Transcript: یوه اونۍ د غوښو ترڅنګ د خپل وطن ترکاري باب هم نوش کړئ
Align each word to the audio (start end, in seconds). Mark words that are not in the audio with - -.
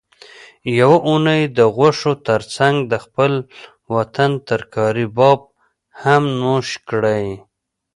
یوه 0.79 0.97
اونۍ 1.07 1.41
د 1.57 1.59
غوښو 1.75 2.11
ترڅنګ 2.27 2.75
د 2.91 2.93
خپل 3.05 3.31
وطن 3.95 4.31
ترکاري 4.47 5.07
باب 5.17 5.39
هم 6.01 6.23
نوش 6.41 6.67
کړئ 6.89 7.25